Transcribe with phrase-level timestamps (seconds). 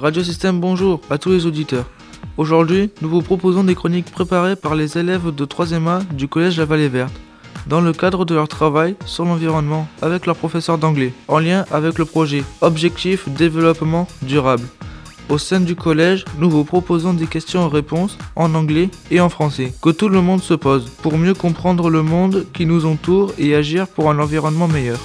[0.00, 1.84] Radio Système bonjour à tous les auditeurs.
[2.36, 6.56] Aujourd'hui, nous vous proposons des chroniques préparées par les élèves de 3e A du Collège
[6.56, 7.12] La Vallée Verte,
[7.66, 11.98] dans le cadre de leur travail sur l'environnement avec leur professeur d'anglais, en lien avec
[11.98, 14.68] le projet Objectif Développement Durable.
[15.28, 19.90] Au sein du collège, nous vous proposons des questions-réponses en anglais et en français que
[19.90, 23.88] tout le monde se pose pour mieux comprendre le monde qui nous entoure et agir
[23.88, 25.00] pour un environnement meilleur.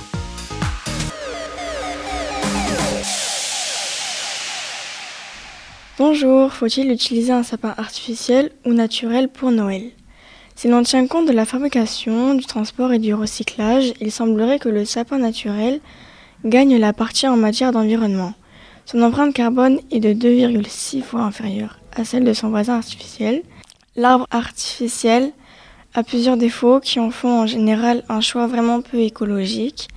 [6.00, 9.92] Bonjour, faut-il utiliser un sapin artificiel ou naturel pour Noël?
[10.56, 14.70] Si l'on tient compte de la fabrication, du transport et du recyclage, il semblerait que
[14.70, 15.82] le sapin naturel
[16.46, 18.34] gagne la partie en matière d'environnement.
[18.88, 23.44] Son empreinte carbone est de 2,6 fois inférieure à celle de son voisin artificiel.
[23.96, 25.32] L'arbre artificiel
[25.94, 29.90] a plusieurs défauts qui en font en général un choix vraiment peu écologique.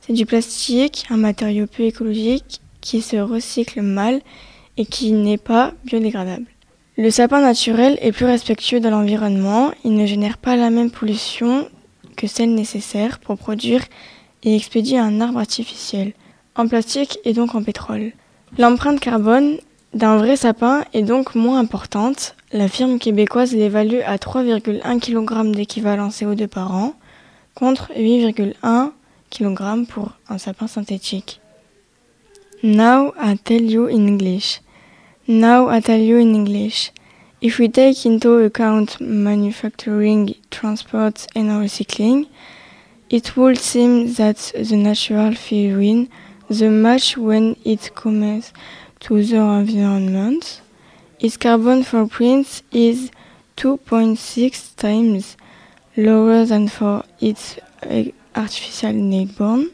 [0.00, 4.20] C'est du plastique, un matériau peu écologique qui se recycle mal
[4.76, 6.46] et qui n'est pas biodégradable.
[6.96, 11.68] Le sapin naturel est plus respectueux de l'environnement, il ne génère pas la même pollution
[12.16, 13.82] que celle nécessaire pour produire
[14.44, 16.12] et expédier un arbre artificiel
[16.54, 18.12] en plastique et donc en pétrole.
[18.58, 19.58] L'empreinte carbone
[19.92, 22.36] d'un vrai sapin est donc moins importante.
[22.52, 26.94] La firme québécoise l'évalue à 3,1 kg d'équivalent CO2 par an
[27.54, 28.90] contre 8,1
[29.30, 31.40] kg pour un sapin synthétique.
[32.62, 34.60] Now I tell you in English.
[35.26, 36.92] Now I tell you in English.
[37.40, 42.28] If we take into account manufacturing, transport and recycling,
[43.08, 46.10] it would seem that the natural win
[46.50, 48.52] the match when it comes
[49.00, 50.60] to the environment.
[51.18, 53.10] Its carbon footprint is
[53.56, 55.38] 2.6 times
[55.96, 58.02] lower than for its uh,
[58.36, 59.64] artificial neighbor.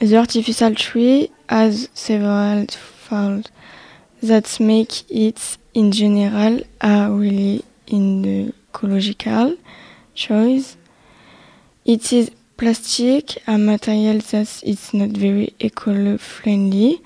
[0.00, 3.50] The artificial tree has several faults
[4.26, 9.56] that make it, in general, a really in the ecological
[10.14, 10.76] choice.
[11.84, 17.02] It is plastic, a material that is not very eco-friendly,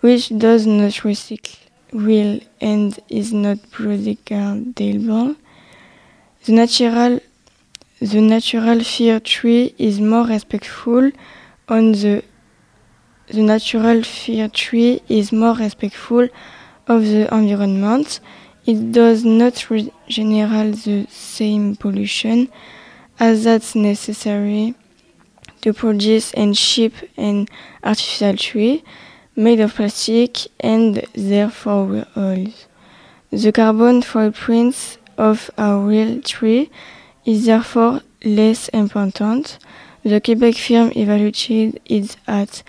[0.00, 1.56] which does not recycle
[1.92, 5.36] well and is not biodegradable.
[6.44, 7.20] The natural,
[8.00, 11.10] the natural fir tree is more respectful
[11.68, 12.22] on the
[13.30, 16.28] the natural fir tree is more respectful
[16.86, 18.20] of the environment.
[18.66, 19.66] It does not
[20.08, 22.48] generate the same pollution
[23.18, 24.74] as that's necessary
[25.60, 27.46] to produce and ship an
[27.82, 28.84] artificial tree
[29.36, 32.66] made of plastic and therefore oils.
[33.30, 36.70] The carbon footprint of a real tree
[37.24, 39.58] is therefore less important.
[40.02, 42.62] The Quebec firm evaluated it at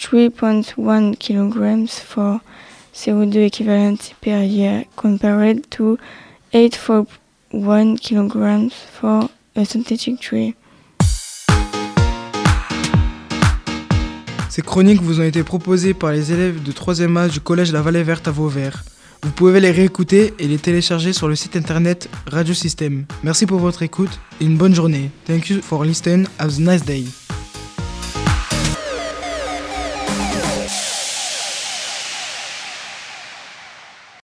[0.00, 2.40] 3.1 kilograms for
[2.94, 5.98] CO2 equivalent per year compared to
[6.52, 10.54] 8.1 kilograms for a synthetic tree.
[14.48, 17.82] Ces chroniques vous ont été proposées par les élèves de 3e A du Collège La
[17.82, 18.84] Vallée Verte à Vauvert.
[19.22, 23.04] Vous pouvez les réécouter et les télécharger sur le site internet Radio Système.
[23.24, 25.10] Merci pour votre écoute et une bonne journée.
[25.26, 26.26] Thank you for listening.
[26.38, 27.04] Have a nice day.